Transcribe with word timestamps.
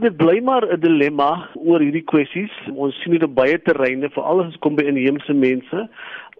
Dit 0.00 0.16
bly 0.16 0.38
maar 0.40 0.64
'n 0.64 0.80
dilemma 0.80 1.48
oor 1.54 1.80
hierdie 1.84 2.04
kwessies. 2.12 2.52
Ons 2.72 2.96
sien 3.02 3.12
dit 3.12 3.22
op 3.22 3.34
baie 3.34 3.58
terreine, 3.62 4.08
veral 4.10 4.40
as 4.40 4.52
dit 4.52 4.60
kom 4.64 4.74
by 4.74 4.84
inheemse 4.88 5.34
mense 5.34 5.88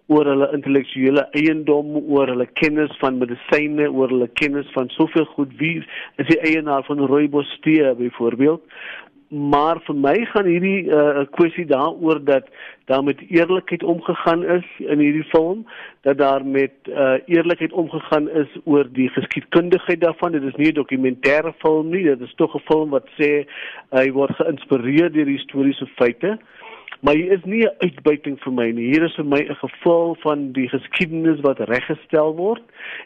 oor 0.07 0.25
hulle 0.25 0.47
intellektuele 0.55 1.27
eiendom, 1.37 1.93
oor 2.09 2.27
hulle 2.27 2.47
kennis 2.59 2.97
van 3.03 3.19
medisyne, 3.21 3.85
oor 3.91 4.09
hulle 4.09 4.27
kennis 4.41 4.71
van 4.73 4.89
soveel 4.89 5.25
goed. 5.35 5.53
Wie 5.59 5.83
is 6.17 6.27
die 6.27 6.39
eienaar 6.39 6.83
van 6.83 7.05
rooibos 7.05 7.59
tee 7.61 7.93
byvoorbeeld? 7.95 8.61
Maar 9.31 9.79
vir 9.87 9.95
my 9.95 10.15
gaan 10.33 10.45
hierdie 10.45 10.83
'n 10.83 10.91
uh, 10.91 11.25
kwessie 11.31 11.65
daaroor 11.65 12.19
dat 12.23 12.47
daar 12.85 13.03
met 13.03 13.19
eerlikheid 13.29 13.83
omgegaan 13.83 14.43
is 14.43 14.65
in 14.77 14.99
hierdie 14.99 15.23
film 15.23 15.65
dat 16.01 16.17
daar 16.17 16.45
met 16.45 16.73
uh, 16.87 17.13
eerlikheid 17.25 17.71
omgegaan 17.71 18.29
is 18.29 18.47
oor 18.63 18.87
die 18.91 19.09
geskiedkundigheid 19.09 20.01
daarvan. 20.01 20.31
Dit 20.31 20.43
is 20.43 20.55
nie 20.55 20.71
'n 20.71 20.79
dokumentêre 20.83 21.53
film 21.57 21.89
nie 21.89 22.03
dit 22.03 22.21
is 22.21 22.33
tog 22.35 22.55
'n 22.55 22.59
film 22.65 22.89
wat 22.89 23.07
sê 23.19 23.47
hy 23.89 24.07
uh, 24.07 24.13
word 24.13 24.35
geïnspireer 24.35 25.11
deur 25.11 25.25
historiese 25.25 25.87
feite. 25.95 26.39
Maar 26.99 27.15
hier 27.15 27.31
is 27.31 27.43
nie 27.43 27.63
'n 27.63 27.75
uitbuiting 27.79 28.39
vir 28.39 28.53
my 28.53 28.71
nie. 28.71 28.91
Hier 28.91 29.03
is 29.03 29.15
vir 29.15 29.25
my 29.25 29.39
'n 29.39 29.55
geval 29.55 30.15
van 30.15 30.51
die 30.51 30.67
geskiedenis 30.69 31.39
wat 31.39 31.59
reggestel 31.59 32.35
word 32.35 32.63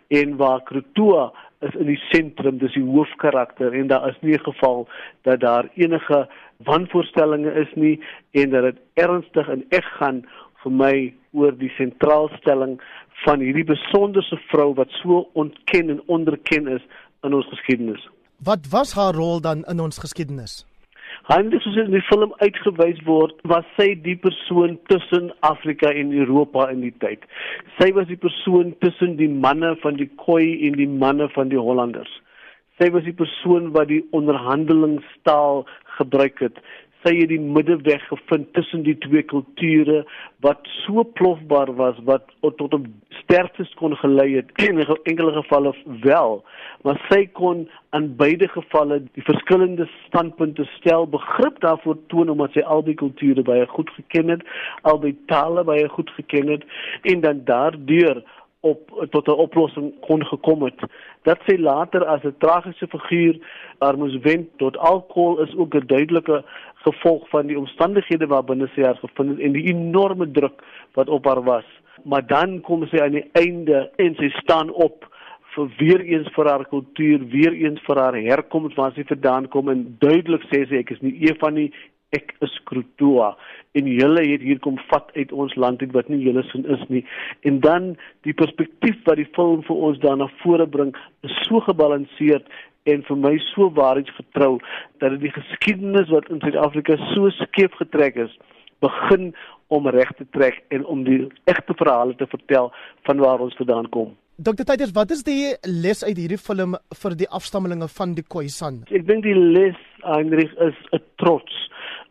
en 0.07 0.37
waar 0.37 0.63
Krotoa 0.63 1.31
is 1.67 1.75
in 1.79 1.89
die 1.89 1.99
sentrum, 2.11 2.57
dis 2.61 2.73
die 2.77 2.85
hoofkarakter 2.85 3.73
en 3.73 3.87
daar 3.91 4.09
is 4.09 4.19
nie 4.21 4.35
'n 4.37 4.47
geval 4.49 4.87
dat 5.23 5.39
daar 5.39 5.69
enige 5.75 6.27
wanvoorstellings 6.63 7.55
is 7.67 7.73
nie 7.75 7.99
en 8.31 8.49
dat 8.49 8.63
dit 8.63 8.77
ernstig 8.93 9.47
en 9.49 9.65
eg 9.69 9.85
gaan 9.99 10.25
vir 10.63 10.71
my 10.71 11.13
oor 11.31 11.57
die 11.57 11.71
sentraalstelling 11.77 12.79
van 13.25 13.39
hierdie 13.39 13.67
besonderse 13.67 14.37
vrou 14.49 14.73
wat 14.73 14.89
so 15.01 15.29
ontken 15.33 15.89
en 15.89 16.01
onderken 16.05 16.67
is 16.67 16.81
in 17.23 17.33
ons 17.33 17.47
geskiedenis. 17.47 18.09
Wat 18.43 18.67
was 18.69 18.93
haar 18.93 19.13
rol 19.13 19.41
dan 19.41 19.63
in 19.71 19.79
ons 19.79 19.97
geskiedenis? 19.97 20.65
Handig 21.25 21.63
soos 21.65 21.77
in 21.81 21.89
die 21.89 22.03
film 22.05 22.35
uitgewys 22.37 22.99
word, 23.07 23.39
was 23.49 23.65
sy 23.79 23.95
die 24.05 24.13
persoon 24.21 24.75
tussen 24.91 25.31
Afrika 25.47 25.89
en 25.89 26.11
Europa 26.13 26.67
in 26.69 26.83
die 26.85 26.93
tyd. 27.01 27.23
Sy 27.79 27.87
was 27.97 28.05
die 28.11 28.19
persoon 28.21 28.75
tussen 28.85 29.15
die 29.17 29.31
manne 29.45 29.73
van 29.81 29.97
die 29.97 30.05
Khoi 30.21 30.45
en 30.67 30.77
die 30.77 30.85
manne 30.85 31.25
van 31.33 31.49
die 31.49 31.57
Hollanders. 31.57 32.11
Sy 32.77 32.91
was 32.93 33.07
die 33.07 33.15
persoon 33.17 33.71
wat 33.73 33.89
die 33.89 34.03
onderhandelingstaal 34.13 35.65
gebruik 35.97 36.43
het 36.45 36.61
sy 37.05 37.13
het 37.19 37.29
die 37.29 37.41
middeweg 37.41 38.01
gevind 38.09 38.47
tussen 38.57 38.81
die 38.85 38.95
twee 39.03 39.21
kulture 39.29 40.01
wat 40.45 40.65
so 40.81 41.03
plofbaar 41.17 41.69
was 41.77 41.97
wat 42.09 42.31
tot 42.41 42.73
'n 42.73 42.87
sterftes 43.25 43.73
kon 43.79 43.95
gelei 43.97 44.35
het 44.35 44.51
in 44.69 44.79
enkele 45.03 45.33
gevalle 45.41 45.73
wel 46.01 46.43
maar 46.87 47.01
sy 47.09 47.25
kon 47.39 47.65
aan 47.89 48.07
beide 48.15 48.47
gevalle 48.53 49.01
die 49.17 49.25
verskillende 49.25 49.89
standpunte 50.05 50.65
stel 50.77 51.07
begrip 51.09 51.59
daarvoor 51.65 51.97
toon 52.13 52.29
omdat 52.29 52.55
sy 52.55 52.63
al 52.63 52.85
die 52.85 52.97
kulture 53.01 53.43
baie 53.43 53.67
goed 53.75 53.91
geken 53.97 54.33
het 54.35 54.47
al 54.81 54.99
die 55.03 55.17
tale 55.31 55.63
baie 55.63 55.89
goed 55.89 56.09
geken 56.17 56.53
het 56.55 56.65
en 57.01 57.21
dan 57.25 57.43
daardeur 57.45 58.23
op 58.65 59.07
tot 59.09 59.27
'n 59.27 59.41
oplossing 59.47 59.93
kon 59.99 60.25
gekom 60.25 60.63
het. 60.63 60.79
Dat 61.21 61.39
sy 61.45 61.55
later 61.57 62.05
as 62.05 62.23
'n 62.23 62.35
tragiese 62.37 62.87
figuur 62.87 63.35
haar 63.79 63.97
moes 63.97 64.17
wend 64.19 64.47
tot 64.57 64.77
alkohol 64.77 65.39
is 65.45 65.55
ook 65.55 65.75
'n 65.75 65.87
duidelike 65.87 66.43
gevolg 66.73 67.29
van 67.29 67.45
die 67.47 67.57
omstandighede 67.57 68.27
waarbinne 68.27 68.67
sy 68.67 68.81
haar 68.81 68.99
gevind 69.05 69.29
het 69.29 69.39
en 69.39 69.51
die 69.51 69.67
enorme 69.73 70.31
druk 70.31 70.63
wat 70.93 71.09
op 71.09 71.25
haar 71.25 71.43
was. 71.43 71.65
Maar 72.03 72.27
dan 72.27 72.61
kom 72.61 72.85
sy 72.87 73.01
aan 73.01 73.17
die 73.17 73.27
einde 73.39 73.89
en 74.01 74.15
sy 74.19 74.29
staan 74.41 74.69
op 74.69 75.07
vir 75.55 75.71
weer 75.79 76.01
eens 76.03 76.27
vir 76.35 76.49
haar 76.51 76.65
kultuur, 76.67 77.27
weer 77.31 77.53
eens 77.53 77.81
vir 77.87 77.99
haar 78.01 78.17
herkoms 78.19 78.75
waar 78.75 78.93
sy 78.95 79.05
vandaan 79.07 79.47
kom 79.47 79.71
en 79.71 79.85
duidelik 80.03 80.43
sê 80.51 80.65
sy 80.67 80.81
ek 80.83 80.91
is 80.97 81.03
nie 81.05 81.15
een 81.23 81.37
van 81.39 81.55
die 81.61 81.69
ek 82.15 82.35
is 82.45 82.53
Krotoa 82.69 83.33
en 83.75 83.87
julle 83.91 84.23
het 84.23 84.43
hier 84.45 84.59
kom 84.63 84.77
vat 84.91 85.09
uit 85.15 85.31
ons 85.35 85.55
land 85.59 85.81
uit 85.81 85.91
wat 85.95 86.09
nie 86.11 86.21
julle 86.23 86.43
sin 86.51 86.63
is 86.71 86.83
nie. 86.91 87.03
En 87.47 87.59
dan 87.63 87.89
die 88.27 88.35
perspektief 88.37 89.01
wat 89.07 89.19
die 89.19 89.27
film 89.35 89.65
vir 89.67 89.81
ons 89.89 89.99
daarna 90.03 90.29
vore 90.43 90.67
bring 90.67 90.93
is 91.27 91.35
so 91.47 91.59
gebalanseerd 91.65 92.47
en 92.91 93.03
vir 93.07 93.19
my 93.19 93.33
so 93.49 93.71
waarheidsgetrou 93.79 94.53
dat 95.01 95.15
dit 95.15 95.25
die 95.25 95.33
geskiedenis 95.35 96.11
wat 96.13 96.29
in 96.31 96.43
Suid-Afrika 96.43 96.97
so 97.13 97.31
skeef 97.41 97.73
getrek 97.81 98.19
is 98.27 98.35
begin 98.83 99.33
om 99.67 99.87
reg 99.89 100.11
te 100.17 100.25
trek 100.31 100.61
en 100.69 100.85
om 100.85 101.03
die 101.03 101.21
egte 101.49 101.73
verhale 101.77 102.15
te 102.15 102.27
vertel 102.29 102.71
van 103.07 103.23
waar 103.23 103.39
ons 103.39 103.55
vandaan 103.55 103.89
kom. 103.89 104.13
Dr. 104.35 104.65
Tyders, 104.67 104.91
wat 104.91 105.11
is 105.15 105.23
die 105.23 105.53
les 105.63 106.03
uit 106.03 106.17
hierdie 106.17 106.39
film 106.41 106.75
vir 107.01 107.13
die 107.15 107.27
afstammelinge 107.31 107.87
van 107.87 108.17
die 108.17 108.25
Khoisan? 108.27 108.81
Ek 108.91 109.05
dink 109.07 109.23
die 109.23 109.35
les, 109.35 109.77
Heinrich, 110.03 110.51
is 110.59 110.75
'n 110.91 110.99
trots. 111.23 111.54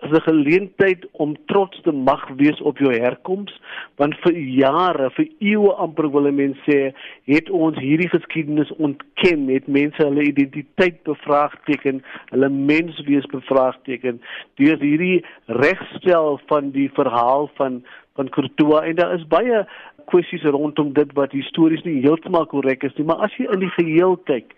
Is 0.04 0.10
'n 0.10 0.20
geleentheid 0.20 1.06
om 1.12 1.36
trots 1.46 1.80
te 1.80 1.92
mag 1.92 2.28
wees 2.36 2.60
op 2.60 2.78
jou 2.78 2.92
herkoms, 2.92 3.60
want 3.96 4.14
vir 4.20 4.32
jare, 4.32 5.10
vir 5.10 5.28
eeue 5.38 5.72
amper 5.72 6.10
wil 6.10 6.32
mense 6.32 6.60
sê, 6.68 6.92
het 7.24 7.50
ons 7.50 7.78
hierdie 7.78 8.08
geskiedenis 8.08 8.72
ontken, 8.76 9.48
het 9.48 9.66
mense 9.66 10.02
hulle 10.02 10.22
identiteit 10.22 11.02
bevraagteken, 11.02 12.02
hulle 12.30 12.48
menswees 12.48 13.26
bevraagteken 13.26 14.20
deur 14.54 14.78
hierdie 14.78 15.24
regstel 15.46 16.40
van 16.46 16.70
die 16.70 16.90
verhaal 16.92 17.50
van 17.54 17.82
van 18.14 18.28
Kurtua 18.28 18.84
en 18.86 18.94
daar 18.94 19.14
is 19.14 19.26
baie 19.26 19.64
kwessies 20.10 20.42
rondom 20.42 20.92
dit 20.94 21.12
wat 21.18 21.32
histories 21.34 21.82
nie 21.82 22.02
heeltemal 22.04 22.46
korrek 22.46 22.84
is 22.86 22.94
nie, 22.98 23.06
maar 23.08 23.24
as 23.26 23.34
jy 23.38 23.48
in 23.50 23.64
die 23.64 23.72
geheel 23.74 24.16
kyk, 24.28 24.52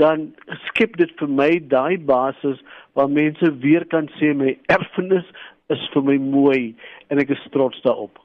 dan 0.00 0.30
skep 0.66 0.96
dit 1.00 1.12
vir 1.20 1.30
my 1.40 1.50
daai 1.70 1.96
basis 2.08 2.58
waar 2.96 3.10
mense 3.12 3.50
weer 3.60 3.84
kan 3.92 4.08
sê 4.16 4.32
my 4.34 4.54
erfenis 4.72 5.26
is 5.74 5.82
vir 5.92 6.04
my 6.06 6.16
mooi 6.22 6.62
en 7.12 7.20
ek 7.20 7.34
is 7.36 7.48
trots 7.52 7.82
daarop. 7.84 8.16